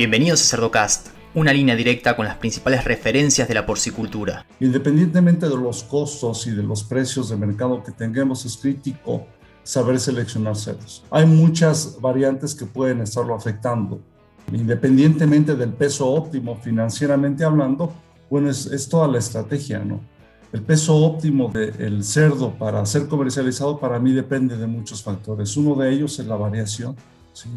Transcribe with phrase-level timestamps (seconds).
[0.00, 4.46] Bienvenidos a Cerdocast, una línea directa con las principales referencias de la porcicultura.
[4.58, 9.26] Independientemente de los costos y de los precios de mercado que tengamos, es crítico
[9.62, 11.04] saber seleccionar cerdos.
[11.10, 14.00] Hay muchas variantes que pueden estarlo afectando.
[14.50, 17.92] Independientemente del peso óptimo financieramente hablando,
[18.30, 20.00] bueno, es, toda la estrategia, ¿no?
[20.50, 25.58] El peso óptimo del cerdo para ser comercializado para mí depende de muchos factores.
[25.58, 26.96] Uno de ellos es la variación.
[27.34, 27.50] ¿sí?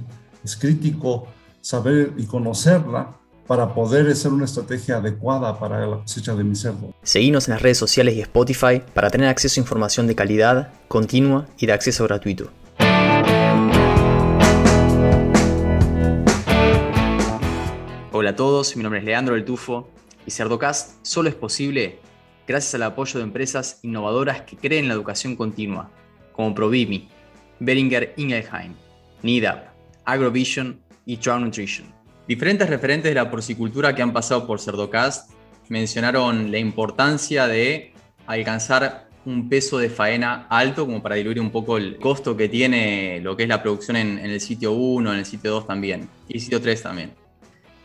[0.44, 1.26] Es crítico
[1.64, 3.18] saber y conocerla
[3.48, 6.94] para poder hacer una estrategia adecuada para la cosecha de mi cerdo.
[7.04, 11.48] Seguimos en las redes sociales y Spotify para tener acceso a información de calidad, continua
[11.58, 12.50] y de acceso gratuito.
[18.12, 19.90] Hola a todos, mi nombre es Leandro del Tufo
[20.26, 22.00] y Cerdocast solo es posible
[22.46, 25.90] gracias al apoyo de empresas innovadoras que creen en la educación continua,
[26.34, 27.08] como Provimi,
[27.60, 28.76] Beringer Ingelheim,
[29.22, 29.74] NIDAP,
[30.06, 31.88] Agrovision y Trout Nutrition.
[32.28, 35.32] Diferentes referentes de la porcicultura que han pasado por Cerdocast
[35.70, 37.94] mencionaron la importancia de
[38.28, 43.20] alcanzar un peso de faena alto como para diluir un poco el costo que tiene
[43.22, 46.36] lo que es la producción en, el sitio 1, en el sitio 2 también y
[46.36, 47.14] el sitio 3 también.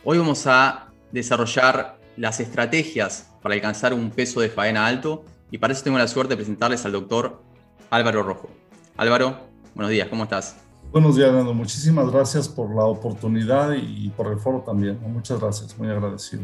[0.03, 5.73] Hoy vamos a desarrollar las estrategias para alcanzar un peso de faena alto y para
[5.73, 7.41] eso tengo la suerte de presentarles al doctor
[7.89, 8.49] Álvaro Rojo.
[8.97, 9.39] Álvaro,
[9.75, 10.68] buenos días, ¿cómo estás?
[10.91, 11.53] Buenos días, Nando.
[11.53, 14.99] Muchísimas gracias por la oportunidad y por el foro también.
[15.05, 16.41] Muchas gracias, muy agradecido.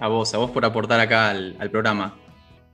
[0.00, 2.16] A vos, a vos por aportar acá al, programa.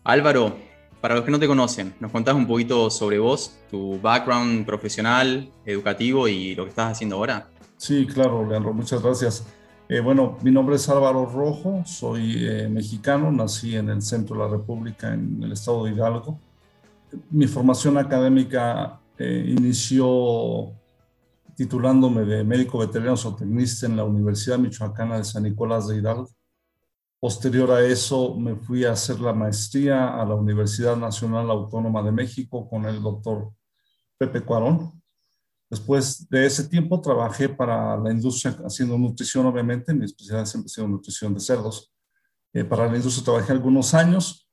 [0.04, 0.56] Álvaro,
[1.02, 5.52] para los que no te conocen, ¿nos contás un poquito sobre vos, tu background profesional,
[5.66, 7.50] educativo y lo que estás haciendo ahora?
[7.76, 9.44] Sí, claro, Leandro, muchas gracias.
[9.86, 14.44] Eh, bueno, mi nombre es Álvaro Rojo, soy eh, mexicano, nací en el centro de
[14.44, 16.38] la República, en el estado de Hidalgo.
[17.28, 20.72] Mi formación académica eh, inició
[21.54, 26.30] titulándome de médico veterinario zootecnista en la Universidad Michoacana de San Nicolás de Hidalgo.
[27.20, 32.12] Posterior a eso me fui a hacer la maestría a la Universidad Nacional Autónoma de
[32.12, 33.52] México con el doctor
[34.16, 34.90] Pepe Cuarón.
[35.68, 40.74] Después de ese tiempo trabajé para la industria haciendo nutrición, obviamente, mi especialidad siempre ha
[40.74, 41.92] sido nutrición de cerdos.
[42.54, 44.48] Eh, para la industria trabajé algunos años.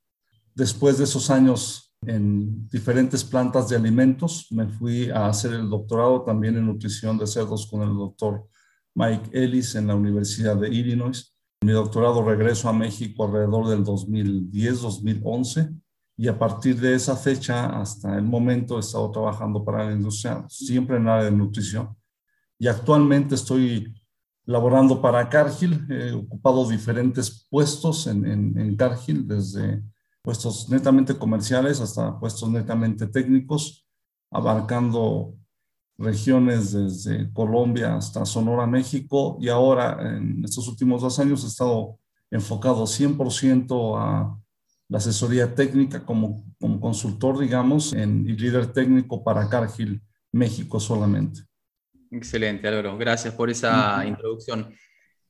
[0.54, 4.48] Después de esos años en diferentes plantas de alimentos.
[4.52, 8.48] Me fui a hacer el doctorado también en nutrición de cerdos con el doctor
[8.96, 11.36] Mike Ellis en la Universidad de Illinois.
[11.64, 15.76] Mi doctorado regreso a México alrededor del 2010-2011
[16.18, 20.46] y a partir de esa fecha hasta el momento he estado trabajando para la industria,
[20.50, 21.96] siempre en área de nutrición.
[22.60, 23.94] Y actualmente estoy
[24.46, 29.84] laborando para Cargill, he ocupado diferentes puestos en, en, en Cargill desde
[30.28, 33.88] puestos netamente comerciales hasta puestos netamente técnicos,
[34.30, 35.38] abarcando
[35.98, 41.98] regiones desde Colombia hasta Sonora, México, y ahora en estos últimos dos años he estado
[42.30, 44.38] enfocado 100% a
[44.90, 50.02] la asesoría técnica como, como consultor, digamos, en, y líder técnico para Cargill,
[50.34, 51.40] México solamente.
[52.12, 52.98] Excelente, Álvaro.
[52.98, 54.74] Gracias por esa introducción.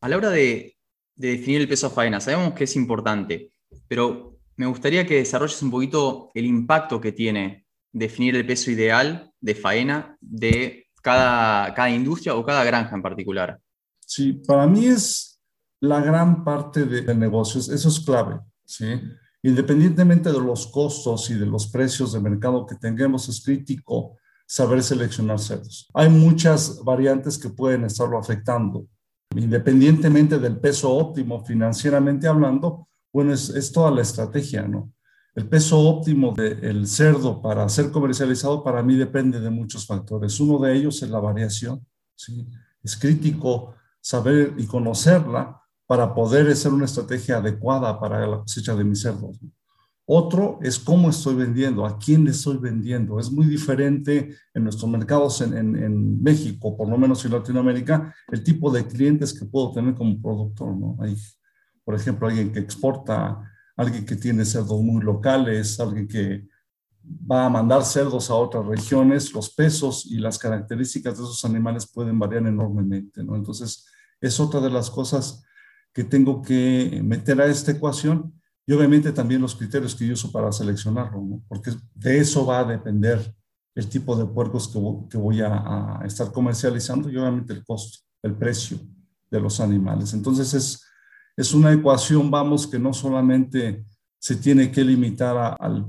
[0.02, 0.75] A la hora de,
[1.16, 3.52] de definir el peso a faena, sabemos que es importante,
[3.88, 9.31] pero me gustaría que desarrolles un poquito el impacto que tiene definir el peso ideal
[9.40, 13.59] de faena de cada, cada industria o cada granja en particular.
[14.06, 15.40] Sí, para mí es
[15.79, 19.00] la gran parte de, negocios, eso es clave, ¿sí?
[19.44, 24.81] Independientemente de los costos y de los precios de mercado que tengamos, es crítico saber
[24.81, 25.88] seleccionar cerdos.
[25.94, 28.88] Hay muchas variantes que pueden estarlo afectando.
[29.35, 32.87] Independientemente del peso óptimo financieramente hablando,
[33.18, 34.94] bueno, es, toda la estrategia, ¿no?
[35.34, 40.40] El peso óptimo del cerdo para ser comercializado para mí depende de muchos factores.
[40.40, 41.84] Uno de ellos es la variación,
[42.16, 42.48] ¿sí?
[42.84, 48.84] Es crítico saber y conocerla para poder hacer una estrategia adecuada para la cosecha de
[48.84, 49.40] mis cerdos.
[50.06, 53.20] Otro es cómo estoy vendiendo, a quién le estoy vendiendo.
[53.20, 58.44] Es muy diferente en nuestros mercados en, en, México, por lo menos en Latinoamérica, el
[58.44, 60.78] tipo de clientes que puedo tener como productor.
[60.78, 60.98] ¿no?
[61.00, 61.18] Hay
[61.88, 66.45] por ejemplo, alguien que exporta, alguien que tiene cerdos muy locales, alguien que
[67.01, 71.88] va a mandar cerdos a otras regiones, los pesos y las características de esos animales
[71.88, 73.38] pueden variar enormemente, ¿no?
[73.38, 73.86] Entonces,
[74.19, 75.45] es otra de las cosas
[75.94, 78.34] que tengo que meter a esta ecuación
[78.66, 81.42] y obviamente también los criterios que yo uso para seleccionarlo.
[81.48, 83.34] Porque de eso va a depender
[83.75, 88.00] el tipo de puercos que, que voy a, a estar comercializando y obviamente el costo,
[88.24, 88.78] el precio
[89.31, 90.13] de los animales.
[90.13, 90.84] Entonces, es
[91.38, 93.86] es una ecuación, vamos, que no solamente
[94.19, 95.88] se tiene que limitar al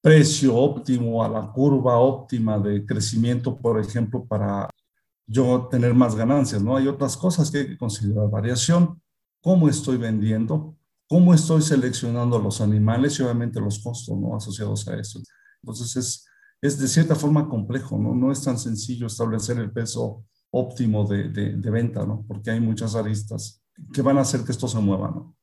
[0.00, 4.70] precio óptimo, a la curva óptima de crecimiento, por ejemplo, para
[5.26, 6.76] yo tener más ganancias, ¿no?
[6.76, 9.00] Hay otras cosas que hay que considerar, variación,
[9.42, 10.76] cómo estoy vendiendo,
[11.08, 14.36] cómo estoy seleccionando los animales y obviamente los costos, ¿no?
[14.36, 15.20] Asociados a eso.
[15.62, 16.26] Entonces es,
[16.62, 18.14] es de cierta forma complejo, ¿no?
[18.14, 22.24] No es tan sencillo establecer el peso óptimo de, de, venta, ¿no?
[22.28, 25.36] Porque hay muchas aristas que van a hacer que esto se mueva, ¿no?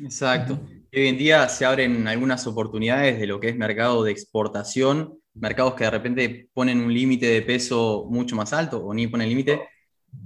[0.00, 0.58] Exacto.
[0.92, 5.74] Hoy en día se abren algunas oportunidades de lo que es mercado de exportación, mercados
[5.74, 9.60] que de repente ponen un límite de peso mucho más alto o ni ponen límite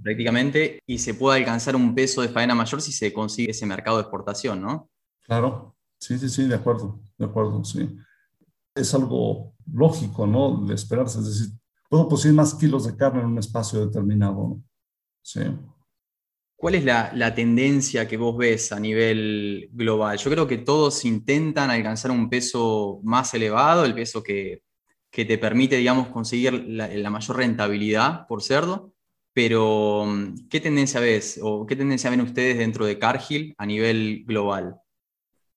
[0.02, 3.96] prácticamente y se puede alcanzar un peso de faena mayor si se consigue ese mercado
[3.96, 4.90] de exportación, ¿no?
[5.22, 7.96] Claro, sí, sí, sí, de acuerdo, de acuerdo, sí.
[8.74, 10.64] Es algo lógico, ¿no?
[10.66, 11.58] De esperarse, es decir,
[11.88, 14.62] puedo producir más kilos de carne en un espacio determinado, ¿no?
[15.22, 15.40] Sí.
[16.58, 20.18] ¿Cuál es la, tendencia que vos ves a nivel global?
[20.18, 24.64] Yo creo que todos intentan alcanzar un peso más elevado, el peso que,
[25.08, 28.92] te permite, digamos, conseguir la, mayor rentabilidad por cerdo,
[29.32, 34.24] pero mm, ¿qué tendencia ves o qué tendencia ven ustedes dentro de Cargill a nivel
[34.26, 34.80] global?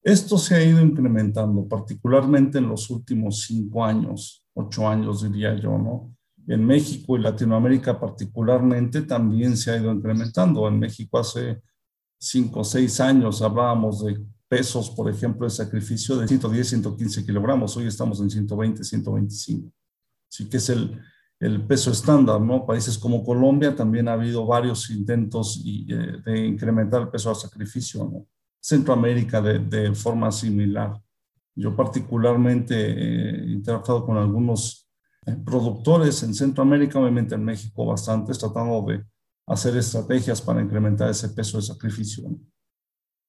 [0.03, 5.80] Esto se ha ido incrementando, particularmente en los últimos cinco años, ocho años diría yo,
[5.80, 6.15] ¿no?
[6.48, 10.68] En México y Latinoamérica particularmente también se ha ido incrementando.
[10.68, 11.62] En México hace
[12.20, 17.78] cinco o seis años hablábamos de pesos, por ejemplo, de sacrificio de 110, 115 kilogramos.
[17.78, 19.72] Hoy estamos en 120, 125.
[20.30, 21.00] Así que es el,
[21.40, 22.66] el peso estándar, ¿no?
[22.66, 28.04] Países como Colombia también ha habido varios intentos eh, de incrementar el peso al sacrificio,
[28.04, 28.28] ¿no?
[28.60, 31.02] Centroamérica de, de forma similar.
[31.56, 34.81] Yo particularmente he interactuado con algunos eh,
[35.46, 39.04] productores en Centroamérica, obviamente en México bastantes, tratando de
[39.48, 42.24] hacer estrategias para incrementar ese peso de sacrificio.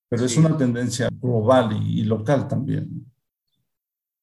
[0.09, 3.06] Pero es una tendencia global y, local también.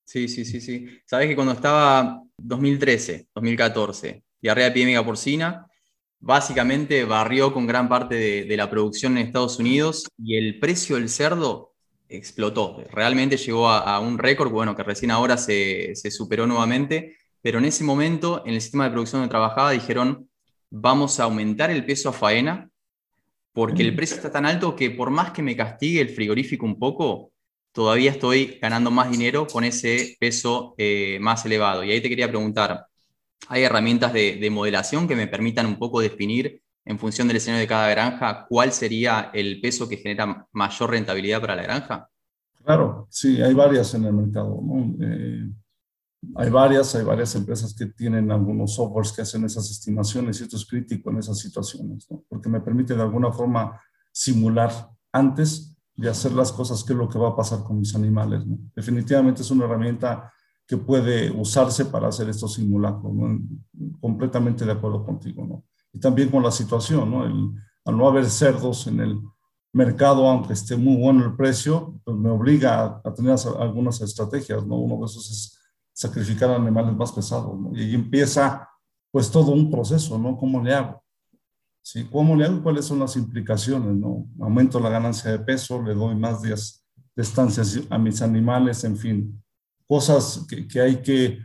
[0.06, 0.88] Sí, sí, sí, sí.
[1.06, 5.68] Sabes que cuando estaba 2013, 2014, diarrea epidémica porcina,
[6.20, 11.10] básicamente barrió con gran parte de, la producción en Estados Unidos y el precio del
[11.10, 11.74] cerdo
[12.08, 12.84] explotó.
[12.92, 17.66] Realmente llegó a, un récord, bueno, que recién ahora se, se superó nuevamente pero en
[17.66, 20.30] ese momento, en el sistema de producción donde trabajaba, dijeron,
[20.70, 22.70] vamos a aumentar el peso a faena,
[23.54, 23.96] porque el mm.
[23.96, 27.32] precio está tan alto que por más que me castigue el frigorífico un poco,
[27.72, 31.84] todavía estoy ganando más dinero con ese peso eh, más elevado.
[31.84, 32.86] Y ahí te quería preguntar,
[33.48, 37.68] ¿hay herramientas de, modelación que me permitan un poco definir en función del escenario de
[37.68, 42.10] cada granja cuál sería el peso que genera mayor rentabilidad para la granja?
[42.64, 44.60] Claro, sí, hay varias en el mercado.
[45.02, 45.50] Eh,
[46.36, 50.58] hay varias, hay varias empresas que tienen algunos softwares que hacen esas estimaciones y esto
[50.58, 53.80] es crítico en esas situaciones, porque me permite de alguna forma
[54.12, 54.72] simular
[55.12, 58.44] antes de hacer las cosas qué es lo que va a pasar con mis animales.
[58.76, 60.32] Definitivamente es una herramienta
[60.68, 63.40] que puede usarse para hacer estos simulacros, ¿no?
[64.00, 65.64] completamente de acuerdo contigo.
[65.92, 67.14] Y también con la situación,
[67.86, 69.20] al no haber cerdos en el
[69.74, 74.66] mercado, aunque esté muy bueno el precio, pues me obliga a, a tener algunas estrategias.
[74.66, 74.76] ¿no?
[74.76, 75.59] Uno de esos es
[76.00, 77.78] sacrificar animales más pesados, ¿no?
[77.78, 78.70] Y empieza
[79.12, 80.38] pues todo un proceso, ¿no?
[80.38, 81.04] ¿Cómo le hago?
[81.82, 82.08] ¿Sí?
[82.10, 82.64] ¿Cómo le hago?
[82.64, 84.26] ¿Cuáles son las implicaciones, no?
[84.40, 88.96] Aumento la ganancia de peso, le doy más días de estancia a mis animales, en
[88.96, 89.44] fin,
[89.86, 91.40] cosas que, que hay que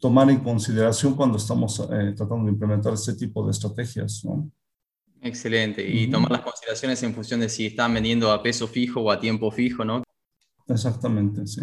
[0.00, 4.50] tomar en consideración cuando estamos eh, tratando de implementar este tipo de estrategias, ¿no?
[5.22, 5.88] Excelente.
[5.88, 9.20] Y tomar las consideraciones en función de si están vendiendo a peso fijo o a
[9.20, 10.02] tiempo fijo, ¿no?
[10.66, 11.62] Exactamente, sí.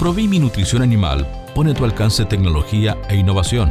[0.00, 3.70] Provimi Nutrición Animal pone a tu alcance tecnología e innovación,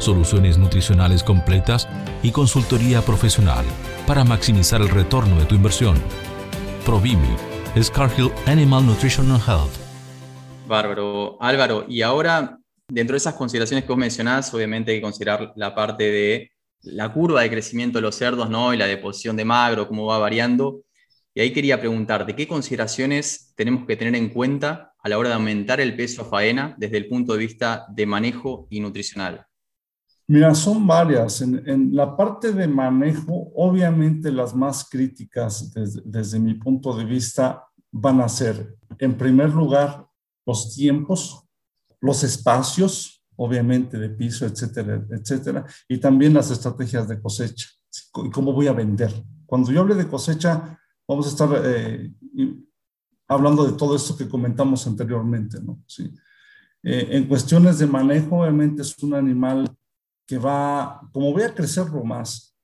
[0.00, 1.88] soluciones nutricionales completas
[2.20, 3.64] y consultoría profesional
[4.04, 5.96] para maximizar el retorno de tu inversión.
[6.84, 7.32] Provimi
[7.76, 9.70] es Cargill Animal Nutrition and Health.
[10.66, 11.40] Bárbaro.
[11.40, 12.58] Álvaro, y ahora,
[12.88, 16.50] dentro de esas consideraciones que vos mencionás, obviamente hay que considerar la parte de
[16.82, 18.74] la curva de crecimiento de los cerdos, ¿no?
[18.74, 20.80] Y la deposición de magro, cómo va variando.
[21.34, 25.34] Y ahí quería preguntarte, ¿qué consideraciones tenemos que tener en cuenta a la hora de
[25.36, 29.46] aumentar el peso a faena desde el punto de vista de manejo y nutricional?
[30.30, 31.40] Mira, son varias.
[31.40, 35.72] En, la parte de manejo, obviamente las más críticas
[36.04, 40.06] desde, mi punto de vista van a ser, en primer lugar,
[40.44, 41.48] los tiempos,
[42.00, 47.66] los espacios, obviamente de piso, etcétera, etcétera, y también las estrategias de cosecha
[48.24, 49.12] y cómo voy a vender.
[49.46, 52.12] Cuando yo hable de cosecha, vamos a estar eh,
[53.28, 55.82] hablando de todo esto que comentamos anteriormente, ¿no?
[55.86, 56.10] Sí.
[56.82, 59.68] Eh, en cuestiones de manejo, obviamente es un animal
[60.26, 62.56] que va, como voy a crecerlo más,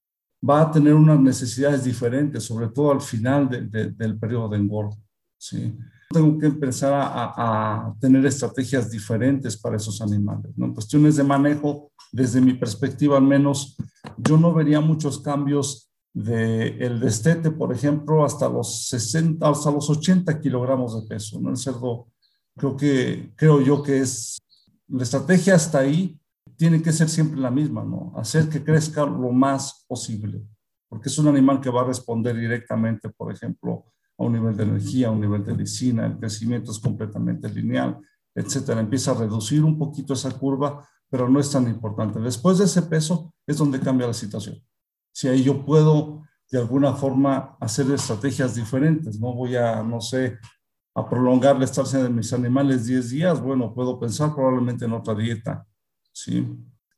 [0.48, 4.96] va a tener unas necesidades diferentes, sobre todo al final del periodo de engordo,
[5.38, 5.76] ¿sí?
[6.10, 10.66] Tengo que empezar a, a, tener estrategias diferentes para esos animales, ¿no?
[10.66, 13.76] En cuestiones de manejo, desde mi perspectiva al menos,
[14.18, 19.90] yo no vería muchos cambios del el destete, por ejemplo, hasta los 60, hasta los
[19.90, 21.40] 80 kilogramos de peso.
[21.40, 21.50] ¿no?
[21.50, 22.06] El cerdo,
[22.56, 24.38] creo que, creo yo que es,
[24.88, 26.18] la estrategia hasta ahí
[26.56, 28.12] tiene que ser siempre la misma, ¿no?
[28.16, 30.46] Hacer que crezca lo más posible,
[30.88, 34.62] porque es un animal que va a responder directamente, por ejemplo, a un nivel de
[34.62, 37.98] energía, a un nivel de lisina, el crecimiento es completamente lineal,
[38.32, 38.80] etcétera.
[38.80, 42.20] Empieza a reducir un poquito esa curva, pero no es tan importante.
[42.20, 44.62] Después de ese peso es donde cambia la situación
[45.14, 50.38] si ahí yo puedo de alguna forma hacer estrategias diferentes, no voy a, no sé,
[50.94, 55.14] a prolongar la estancia de mis animales 10 días, bueno, puedo pensar probablemente en otra
[55.14, 55.66] dieta,
[56.12, 56.46] ¿sí?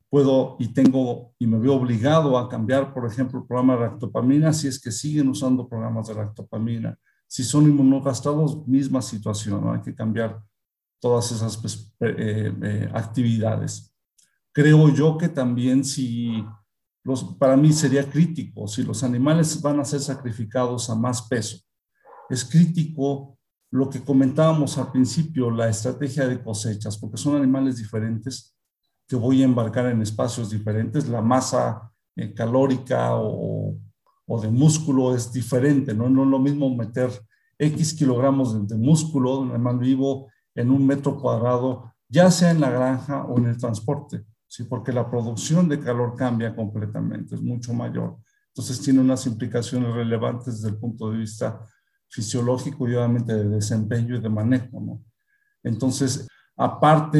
[0.08, 4.52] Puedo y tengo y me veo obligado a cambiar, por ejemplo, el programa de lactopamina
[4.52, 6.98] si es que siguen usando programas de lactopamina.
[7.26, 9.72] Si son inmunogastrados, misma situación, ¿no?
[9.72, 10.40] hay que cambiar
[11.00, 13.92] todas esas pues, eh, eh, actividades.
[14.52, 16.44] Creo yo que también si
[17.38, 21.58] para mí sería crítico si los animales van a ser sacrificados a más peso.
[22.28, 23.38] Es crítico
[23.70, 28.56] lo que comentábamos al principio, la estrategia de cosechas, porque son animales diferentes
[29.06, 31.08] que voy a embarcar en espacios diferentes.
[31.08, 33.78] La masa eh, calórica o,
[34.42, 36.08] de músculo es diferente, ¿no?
[36.08, 37.10] No es lo mismo meter
[37.58, 42.50] X kilogramos de, de músculo de un animal vivo en un metro cuadrado, ya sea
[42.50, 44.24] en la granja o en el transporte.
[44.46, 44.64] ¿Sí?
[44.64, 48.16] porque la producción de calor cambia completamente, es mucho mayor.
[48.48, 51.60] Entonces tiene unas implicaciones relevantes desde el punto de vista
[52.08, 54.80] fisiológico y obviamente de desempeño y de manejo.
[54.80, 55.02] ¿no?
[55.62, 56.26] Entonces,
[56.56, 57.18] aparte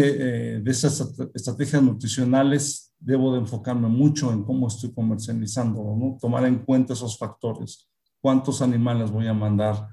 [0.56, 6.16] eh, de esas estrategias nutricionales, debo de enfocarme mucho en cómo estoy comercializando, ¿no?
[6.18, 7.90] tomar en cuenta esos factores.
[8.21, 9.88] ¿Cuántos animales voy a mandar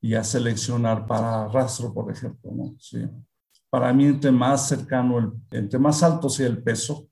[0.00, 2.50] y a seleccionar para rastro, por ejemplo?
[2.52, 2.74] ¿no?
[2.78, 3.08] Sí
[3.72, 7.08] para mí entre más cercano, el, entre más alto sea el peso,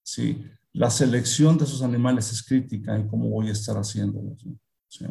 [0.00, 0.44] ¿sí?
[0.72, 4.38] la selección de esos animales es crítica en cómo voy a estar haciéndolos.
[4.86, 5.04] ¿sí?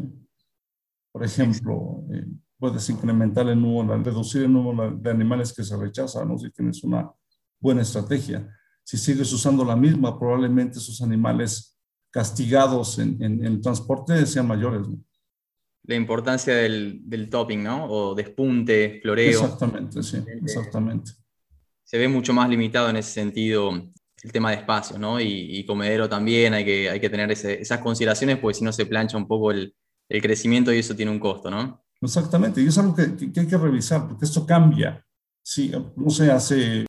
[1.12, 2.26] Por ejemplo, eh,
[2.58, 6.38] puedes incrementar el número, reducir el número de animales que se rechazan, ¿no?
[6.38, 7.12] si tienes una
[7.60, 8.50] buena estrategia.
[8.82, 11.78] Si sigues usando la misma, probablemente esos animales
[12.12, 14.88] castigados en, el transporte sean mayores.
[15.84, 17.86] La importancia del, del, topping, ¿no?
[17.86, 19.30] O despunte, floreo.
[19.30, 21.12] Exactamente, sí, exactamente.
[21.84, 23.72] Se ve mucho más limitado en ese sentido
[24.24, 25.20] el tema de espacio, ¿no?
[25.22, 29.18] Y, comedero también, hay que, hay que tener esas consideraciones, porque si no se plancha
[29.18, 29.74] un poco el,
[30.10, 31.84] el, crecimiento y eso tiene un costo, ¿no?
[32.02, 35.04] Exactamente, y es algo que, que, hay que revisar, porque esto cambia.
[35.42, 36.86] Sí, no sé, hace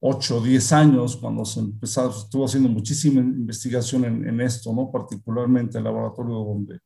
[0.00, 4.90] 8 o 10 años, cuando se empezó, estuvo haciendo muchísima investigación en, en esto, ¿no?
[4.90, 6.80] Particularmente el laboratorio donde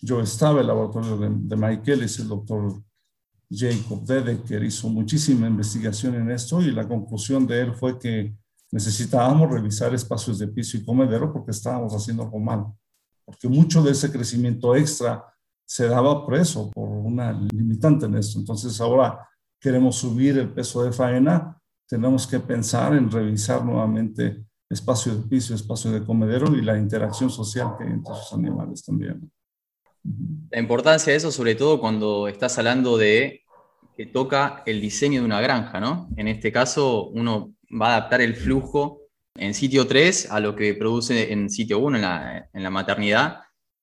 [0.00, 2.82] yo estaba en el laboratorio de, de Michael, es el doctor
[3.50, 8.34] Jacob Dedeker, hizo muchísima investigación en esto y la conclusión de él fue que
[8.70, 12.66] necesitábamos revisar espacios de piso y comedero porque estábamos haciendo algo mal,
[13.24, 15.24] porque mucho de ese crecimiento extra
[15.66, 18.38] se daba por eso, por una limitante en esto.
[18.38, 19.28] Entonces ahora
[19.60, 25.54] queremos subir el peso de faena, tenemos que pensar en revisar nuevamente espacio de piso,
[25.54, 29.30] espacio de comedero y la interacción social que hay entre esos animales también.
[30.50, 33.44] La importancia de eso, sobre todo cuando estás hablando de
[33.96, 36.08] que toca el diseño de una granja, ¿no?
[36.16, 39.02] En este caso, uno va a adaptar el flujo
[39.36, 43.42] en sitio 3 a lo que produce en sitio 1, en la, maternidad.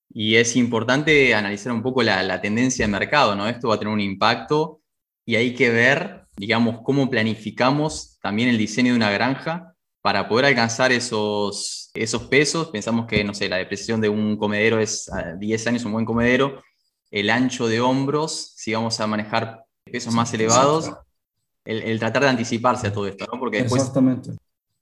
[0.09, 3.47] Y es importante analizar un poco la, la, tendencia de mercado, ¿no?
[3.47, 4.81] Esto va a tener un impacto
[5.25, 9.76] y hay que ver, digamos, cómo planificamos también el diseño de una granja
[10.07, 12.69] para poder alcanzar esos, esos pesos.
[12.69, 16.05] Pensamos que, no sé, la depresión de un comedero es a 10 años un buen
[16.05, 16.63] comedero.
[17.11, 20.89] El ancho de hombros, si vamos a manejar pesos más elevados,
[21.65, 23.37] el, tratar de anticiparse a todo esto, ¿no?
[23.37, 23.91] Porque después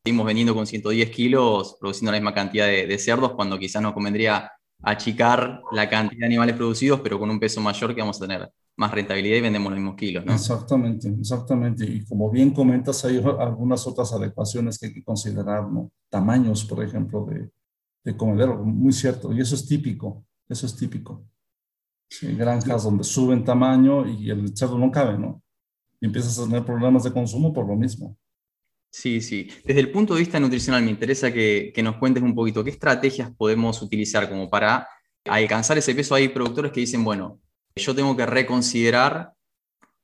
[0.04, 3.94] seguimos vendiendo con 110 kilos, produciendo la misma cantidad de, de cerdos, cuando quizás nos
[3.94, 4.52] convendría
[4.84, 8.48] achicar la cantidad de animales producidos, pero con un peso mayor que vamos a tener
[8.78, 10.26] más rentabilidad y vendemos los mismos kilos.
[10.26, 10.34] ¿no?
[10.34, 11.86] Exactamente, exactamente.
[11.86, 15.92] Y como bien comentas, hay algunas otras adecuaciones que hay que considerar, ¿no?
[16.10, 17.50] Tamaños, por ejemplo, de,
[18.04, 19.34] de comedero, muy cierto.
[19.34, 21.26] Y eso es típico, eso es típico.
[22.10, 25.42] Sí, granjas donde suben tamaño y el cerdo no cabe, ¿no?
[26.00, 28.18] Y empiezas a tener problemas de consumo por lo mismo.
[28.92, 29.50] Sí, sí.
[29.66, 32.70] Desde el punto de vista nutricional, me interesa que, que nos cuentes un poquito qué
[32.70, 34.88] estrategias podemos utilizar como para
[35.26, 36.16] alcanzar ese peso.
[36.16, 37.42] Hay productores que dicen, bueno,
[37.84, 39.34] yo tengo que reconsiderar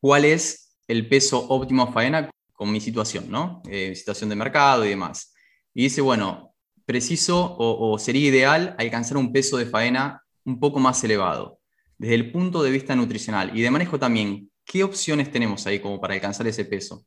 [0.01, 3.61] cuál es el peso óptimo a faena con mi situación, ¿no?
[3.69, 5.33] Eh, situación de mercado y demás.
[5.73, 6.53] Y dice, bueno,
[6.85, 11.59] preciso o, sería ideal alcanzar un peso de faena un poco más elevado.
[11.97, 16.01] Desde el punto de vista nutricional y de manejo también, ¿qué opciones tenemos ahí como
[16.01, 17.05] para alcanzar ese peso?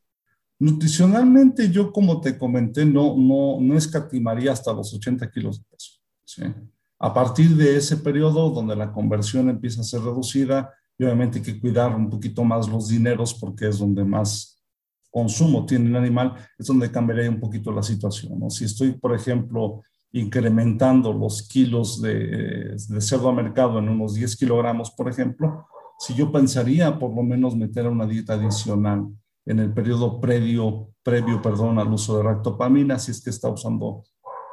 [0.57, 5.91] Nutricionalmente, yo como te comenté, no, no, no escatimaría hasta los 80 kilos de peso.
[6.23, 6.43] ¿sí?
[6.99, 11.43] A partir de ese periodo donde la conversión empieza a ser reducida, y obviamente hay
[11.43, 14.63] que cuidar un poquito más los dineros porque es donde más
[15.11, 18.39] consumo tiene el animal, es donde cambiaría un poquito la situación.
[18.39, 18.49] ¿no?
[18.49, 24.35] Si estoy, por ejemplo, incrementando los kilos de, de cerdo a mercado en unos 10
[24.37, 25.67] kilogramos, por ejemplo,
[25.99, 29.07] si yo pensaría por lo menos meter una dieta adicional
[29.45, 34.03] en el periodo previo, previo perdón, al uso de ractopamina, si es que está usando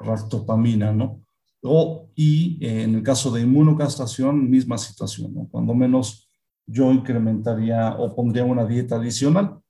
[0.00, 1.22] ractopamina, ¿no?
[1.64, 5.48] O, y eh, en el caso de inmunocastración, misma situación, ¿no?
[5.48, 6.28] Cuando menos
[6.66, 9.60] yo incrementaría o pondría una dieta adicional,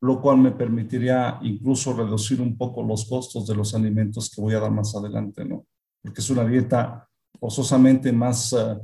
[0.00, 4.54] lo cual me permitiría incluso reducir un poco los costos de los alimentos que voy
[4.54, 5.66] a dar más adelante, ¿no?
[6.02, 8.80] Porque es una dieta forzosamente más uh,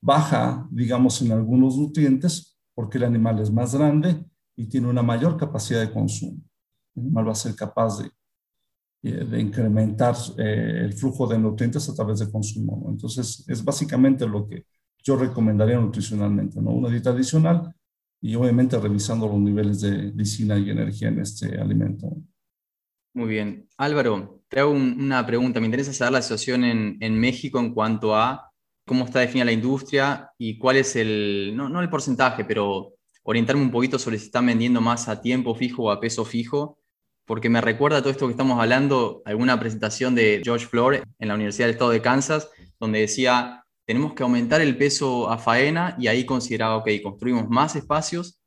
[0.00, 4.24] baja, digamos, en algunos nutrientes, porque el animal es más grande
[4.56, 6.40] y tiene una mayor capacidad de consumo.
[6.94, 8.10] El animal va a ser capaz de, eh,
[9.10, 12.86] de incrementar eh, el flujo de nutrientes a través de consumo.
[12.90, 14.66] Entonces, es básicamente lo que
[15.02, 16.70] yo recomendaría nutricionalmente, ¿no?
[16.70, 17.72] Una dieta adicional
[18.20, 22.16] y obviamente revisando los niveles de lisina y energía en este alimento.
[23.14, 23.68] Muy bien.
[23.76, 25.60] Álvaro, te hago una pregunta.
[25.60, 28.50] Me interesa saber la situación en, en México en cuanto a
[28.86, 33.62] cómo está definida la industria y cuál es el, no, no el porcentaje, pero orientarme
[33.62, 36.78] un poquito sobre si están vendiendo más a tiempo fijo o a peso fijo,
[37.26, 41.34] porque me recuerda todo esto que estamos hablando, alguna presentación de George Floor en la
[41.34, 46.06] Universidad del Estado de Kansas, donde decía, tenemos que aumentar el peso a faena y
[46.06, 48.40] ahí consideraba, ok, construimos más espacios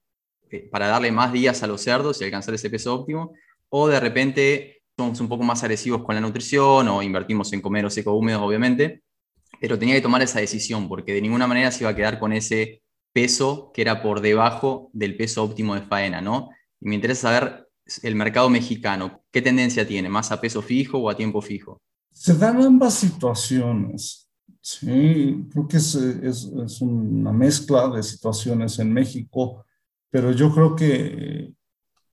[0.50, 3.33] eh, para darle más días a los cerdos y alcanzar ese peso óptimo,
[3.67, 7.89] o de repente somos un poco más agresivos con la nutrición o invertimos en comer
[7.91, 9.03] seco húmedos, obviamente,
[9.59, 12.33] pero tenía que tomar esa decisión porque de ninguna manera se iba a quedar con
[12.33, 12.81] ese
[13.13, 16.50] peso que era por debajo del peso óptimo de faena, ¿no?
[16.79, 17.68] Y me interesa saber
[18.03, 20.10] el mercado mexicano, ¿qué tendencia tiene?
[20.10, 21.81] ¿Más a peso fijo o a tiempo fijo?
[22.12, 24.29] Se dan ambas situaciones.
[24.62, 29.66] Sí, creo que es, es, es una mezcla de situaciones en México,
[30.09, 31.53] pero yo creo que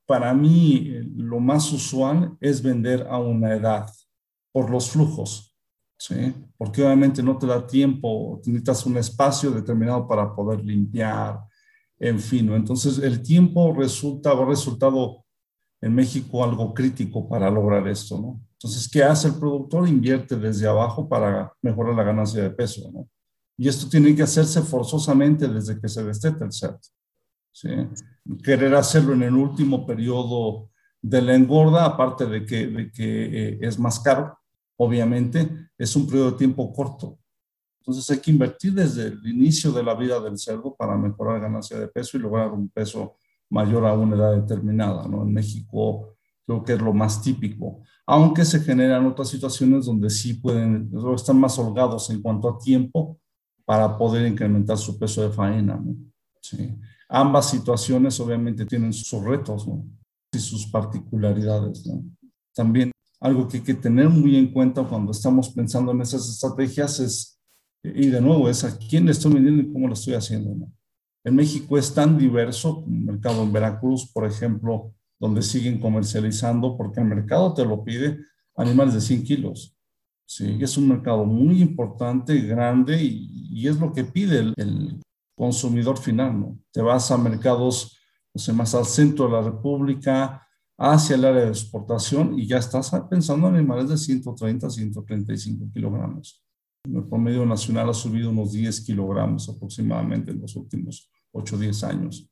[0.07, 3.87] para mí lo más usual es vender a una edad
[4.53, 5.55] por los flujos.
[5.99, 6.35] ¿sí?
[6.57, 11.41] Porque obviamente no te da tiempo, necesitas un espacio determinado para poder limpiar,
[11.99, 15.26] en fin, entonces el tiempo resulta, ha resultado
[15.87, 18.41] en México algo crítico para lograr esto, ¿no?
[18.53, 19.89] Entonces, ¿qué hace el productor?
[19.89, 23.09] Invierte desde abajo para mejorar la ganancia de peso, ¿no?
[23.57, 26.81] Y esto tiene que hacerse forzosamente desde que se desteta el cerdo.
[27.53, 27.71] ¿sí?
[28.43, 30.71] Querer hacerlo en el último periodo
[31.01, 34.39] de la engorda, aparte de que, de que eh, es más caro,
[34.77, 37.19] obviamente, es un periodo de tiempo corto.
[37.81, 41.47] Entonces hay que invertir desde el inicio de la vida del cerdo para mejorar la
[41.47, 43.17] ganancia de peso y lograr un peso
[43.51, 45.07] mayor a una edad determinada.
[45.07, 45.23] ¿no?
[45.23, 50.35] En México creo que es lo más típico, aunque se generan otras situaciones donde sí
[50.35, 53.19] pueden, están más holgados en cuanto a tiempo
[53.65, 55.75] para poder incrementar su peso de faena.
[55.75, 55.97] ¿no?
[56.41, 56.73] Sí.
[57.09, 59.85] Ambas situaciones obviamente tienen sus retos ¿no?
[60.33, 61.85] y sus particularidades.
[61.87, 62.05] ¿no?
[62.55, 67.01] También algo que hay que tener muy en cuenta cuando estamos pensando en esas estrategias
[67.01, 67.41] es,
[67.83, 70.55] y de nuevo, es a quién le estoy vendiendo y cómo lo estoy haciendo.
[70.55, 70.73] ¿no?
[71.27, 77.01] En México es tan diverso, el mercado en Veracruz, por ejemplo, donde siguen comercializando, porque
[77.01, 78.21] el mercado te lo pide
[78.55, 79.77] animales de 100 kilos.
[80.25, 85.01] Sí, es un mercado muy importante, grande, y, y es lo que pide el, el,
[85.35, 86.59] consumidor final, ¿no?
[86.71, 87.99] Te vas a mercados,
[88.33, 90.47] no sé, más al centro de la República,
[90.79, 96.41] hacia el área de exportación y ya estás pensando en animales de 130, 135 kilogramos.
[96.85, 101.85] El promedio nacional ha subido unos 10 kilogramos aproximadamente en los últimos 8 o 10
[101.85, 102.29] años.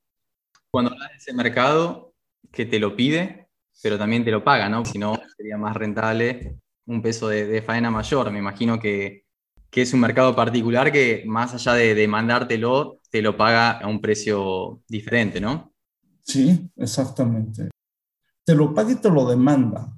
[0.71, 2.15] Cuando hablas de ese mercado
[2.51, 3.49] que te lo pide,
[3.83, 4.85] pero también te lo paga, ¿no?
[4.85, 8.31] Si no, sería más rentable un peso de, de faena mayor.
[8.31, 9.25] Me imagino que,
[9.71, 14.01] que, es un mercado particular que más allá de demandártelo, te lo paga a un
[14.01, 15.73] precio diferente, ¿no?
[16.23, 17.69] Sí, exactamente
[18.45, 19.93] te lo paga y te lo demanda.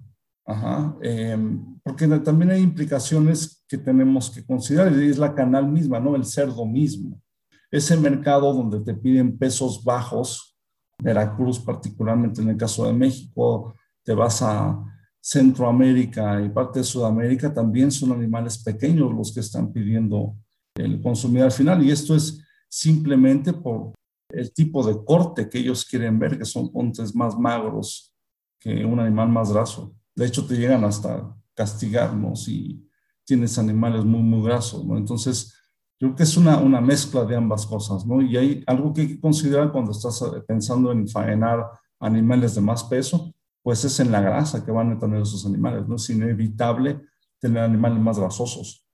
[0.47, 0.97] Ajá.
[1.03, 1.37] Eh,
[1.83, 6.15] porque también hay implicaciones que tenemos que considerar, y es la canal misma, ¿no?
[6.15, 7.21] El cerdo mismo.
[7.71, 10.57] Ese mercado donde te piden pesos bajos,
[11.03, 14.83] Veracruz particularmente en el caso de México, te vas a
[15.21, 20.37] Centroamérica y parte de Sudamérica, también son animales pequeños los que están pidiendo
[20.77, 21.83] el consumidor final.
[21.85, 23.93] Y esto es simplemente por
[24.31, 28.15] el tipo de corte que ellos quieren ver, que son cortes más magros,
[28.61, 29.95] que un animal más graso.
[30.15, 32.89] De hecho, te llegan hasta castigarnos si
[33.25, 34.85] tienes animales muy, muy grasos.
[34.91, 35.56] Entonces,
[35.99, 38.21] yo creo que es una, una mezcla de ambas cosas, ¿no?
[38.21, 41.67] Y hay algo que hay que considerar cuando estás eh, pensando en faenar
[42.01, 45.89] animales de más peso, pues es en la grasa que van a tener esos animales,
[45.89, 45.97] ¿no?
[45.97, 47.01] Es inevitable
[47.41, 48.87] tener animales más grasosos,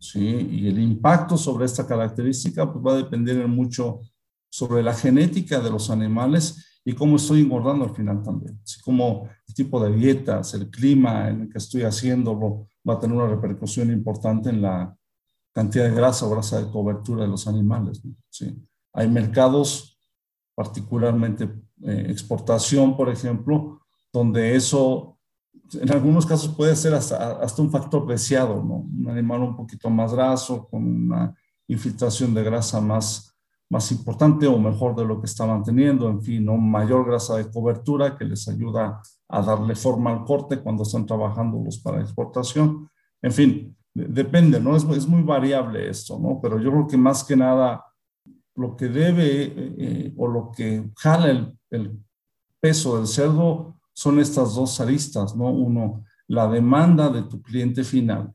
[0.00, 0.48] ¿sí?
[0.50, 4.00] Y el impacto sobre esta característica pues va a depender mucho
[4.50, 8.58] sobre la genética de los animales y cómo estoy engordando al final también.
[8.64, 12.98] Así como el tipo de dietas, el clima en el que estoy haciéndolo va a
[12.98, 14.97] tener una repercusión importante en la
[15.52, 18.02] cantidad de grasa o grasa de cobertura de los animales.
[18.30, 18.56] ¿sí?
[18.92, 19.98] Hay mercados,
[20.54, 21.44] particularmente
[21.82, 23.80] eh, exportación, por ejemplo,
[24.12, 25.18] donde eso
[25.74, 28.86] en algunos casos puede ser hasta, hasta un factor deseado, ¿no?
[28.98, 31.34] Un animal un poquito más graso, con una
[31.66, 33.36] infiltración de grasa más,
[33.70, 36.56] más importante o mejor de lo que estaban teniendo, en fin, ¿no?
[36.56, 41.62] mayor grasa de cobertura que les ayuda a darle forma al corte cuando están trabajando
[41.62, 42.88] los para exportación.
[43.20, 43.76] En fin,
[44.08, 44.76] depende, ¿no?
[44.76, 46.38] Es, es, muy variable esto, ¿no?
[46.40, 47.84] Pero yo creo que más que nada
[48.54, 51.98] lo que debe eh, eh, o lo que jala el, el,
[52.60, 55.48] peso del cerdo son estas dos aristas, ¿no?
[55.48, 58.34] Uno, la demanda de tu cliente final,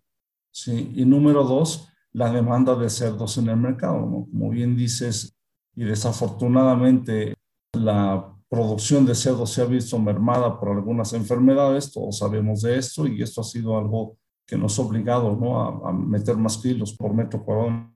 [0.50, 0.94] ¿sí?
[0.96, 4.26] Y número dos, la demanda de cerdos en el mercado, ¿no?
[4.32, 5.36] Como bien dices,
[5.76, 7.36] y desafortunadamente
[7.74, 13.08] la producción de cerdos se ha visto mermada por algunas enfermedades, todos sabemos de esto,
[13.08, 15.86] y esto ha sido algo que nos ha obligado ¿no?
[15.86, 17.92] a, meter más kilos por metro cuadrado.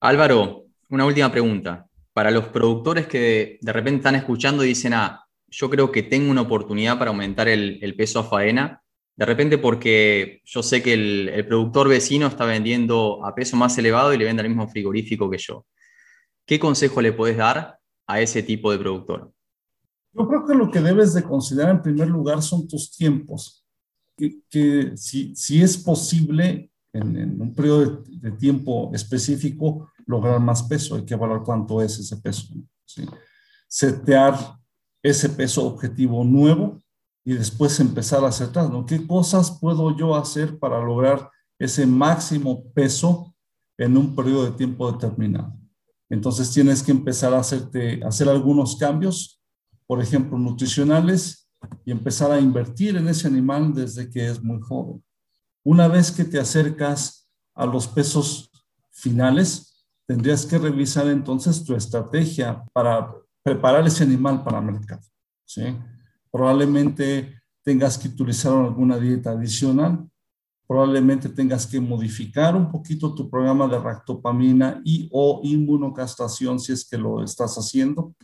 [0.00, 1.86] Álvaro, una última pregunta.
[2.12, 6.30] Para los productores que de repente están escuchando y dicen, ah, yo creo que tengo
[6.30, 8.82] una oportunidad para aumentar el, el peso a faena,
[9.16, 13.76] de repente porque yo sé que el, el, productor vecino está vendiendo a peso más
[13.78, 15.66] elevado y le vende al mismo frigorífico que yo.
[16.46, 19.32] ¿Qué consejo le puedes dar a ese tipo de productor?
[20.12, 23.65] Yo creo que lo que debes de considerar en primer lugar son tus tiempos
[24.16, 31.04] que, si, si, es posible en, un periodo de, tiempo específico lograr más peso, hay
[31.04, 32.54] que evaluar cuánto es ese peso.
[32.84, 33.04] ¿sí?
[33.68, 34.38] Setear
[35.02, 36.82] ese peso objetivo nuevo
[37.24, 38.86] y después empezar a acertar, ¿no?
[38.86, 43.34] ¿Qué cosas puedo yo hacer para lograr ese máximo peso
[43.76, 45.52] en un periodo de tiempo determinado?
[46.08, 49.42] Entonces tienes que empezar a hacerte, hacer algunos cambios,
[49.86, 51.45] por ejemplo, nutricionales,
[51.84, 55.02] y empezar a invertir en ese animal desde que es muy joven.
[55.64, 58.50] Una vez que te acercas a los pesos
[58.90, 65.02] finales, tendrías que revisar entonces tu estrategia para preparar ese animal para el mercado.
[65.44, 65.76] ¿sí?
[66.30, 70.08] Probablemente tengas que utilizar alguna dieta adicional,
[70.66, 76.88] probablemente tengas que modificar un poquito tu programa de ractopamina y o inmunocastración si es
[76.88, 78.14] que lo estás haciendo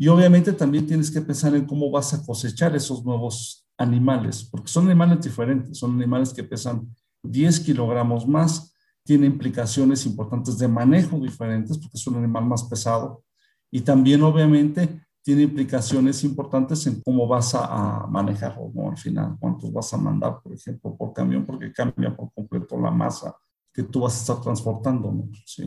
[0.00, 4.68] y obviamente también tienes que pensar en cómo vas a cosechar esos nuevos animales, porque
[4.68, 6.88] son animales diferentes, son animales que pesan
[7.24, 13.24] 10 kilogramos más, tiene implicaciones importantes de manejo diferentes, porque es un animal más pesado,
[13.72, 18.90] y también obviamente tiene implicaciones importantes en cómo vas a, manejarlo, ¿no?
[18.90, 22.92] Al final, cuántos vas a mandar, por ejemplo, por camión, porque cambia por completo la
[22.92, 23.36] masa
[23.74, 25.28] que tú vas a estar transportando, ¿no?
[25.44, 25.64] Sí.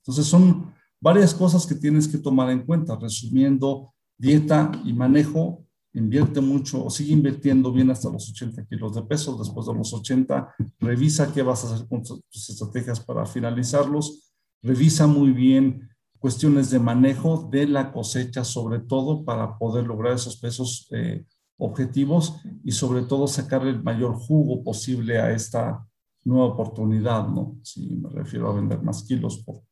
[0.00, 0.72] Entonces son
[1.06, 2.96] varias cosas que tienes que tomar en cuenta.
[2.96, 5.64] Resumiendo, dieta y manejo,
[5.94, 9.38] invierte mucho o sigue invirtiendo bien hasta los 80 kilos de peso.
[9.38, 14.32] Después de los 80, revisa qué vas a hacer con tus estrategias para finalizarlos.
[14.64, 15.88] Revisa muy bien
[16.18, 21.24] cuestiones de manejo de la cosecha, sobre todo para poder lograr esos pesos eh,
[21.56, 25.86] objetivos y sobre todo sacar el mayor jugo posible a esta
[26.24, 27.56] nueva oportunidad, ¿no?
[27.62, 29.62] Si me refiero a vender más kilos por,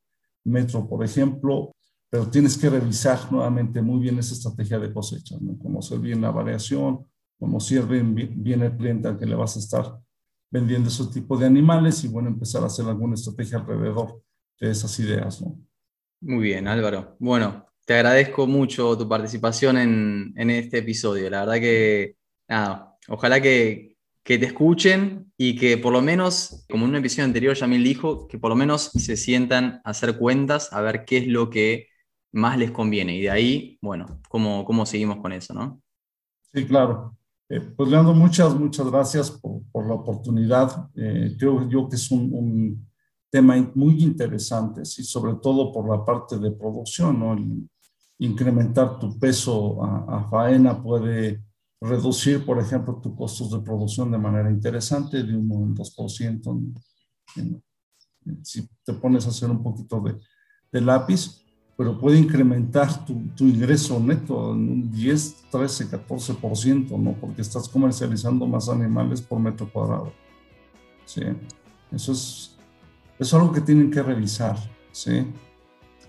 [0.44, 1.72] metro, por ejemplo,
[2.10, 5.58] pero tienes que revisar nuevamente muy bien esa estrategia de cosecha, ¿no?
[5.58, 7.06] conocer bien la variación,
[7.38, 9.98] conocer bien, bien el cliente al que le vas a estar
[10.50, 14.22] vendiendo ese tipo de animales y bueno, empezar a hacer alguna estrategia alrededor
[14.60, 15.42] de esas ideas.
[15.42, 15.58] ¿no?
[16.20, 17.16] Muy bien, Álvaro.
[17.18, 21.28] Bueno, te agradezco mucho tu participación en, en este episodio.
[21.28, 22.16] La verdad que,
[22.48, 23.93] nada, ojalá que,
[24.24, 28.26] que te escuchen y que por lo menos, como en un episodio anterior Yamil dijo,
[28.26, 31.88] que por lo menos se sientan a hacer cuentas, a ver qué es lo que
[32.32, 33.14] más les conviene.
[33.16, 35.82] Y de ahí, bueno, cómo, cómo seguimos con eso, ¿no?
[36.52, 37.16] Sí, claro.
[37.50, 40.88] Eh, pues Leandro, muchas, muchas gracias por, la oportunidad.
[40.96, 42.88] Eh, creo yo que es un,
[43.30, 47.36] tema muy interesante, y sobre todo por la parte de producción, ¿no?
[48.18, 51.42] Incrementar tu peso a faena puede
[51.84, 56.82] reducir, por ejemplo, tus costos de producción de manera interesante, de un 2%.
[58.42, 60.18] si te pones a hacer un poquito de,
[60.72, 61.44] de lápiz,
[61.76, 67.12] pero puede incrementar tu, tu, ingreso neto en un 10, 13, 14%, ¿no?
[67.14, 70.12] Porque estás comercializando más animales por metro cuadrado.
[71.04, 71.22] Sí,
[71.92, 72.56] eso es,
[73.18, 74.56] es algo que tienen que revisar,
[74.92, 75.26] ¿sí?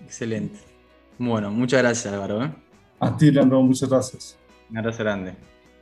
[0.02, 0.58] Excelente.
[1.18, 2.44] Bueno, muchas gracias, Álvaro.
[2.44, 2.54] ¿eh?
[3.00, 4.38] A ti, Leandro, muchas gracias.
[4.70, 5.55] Un abrazo grande.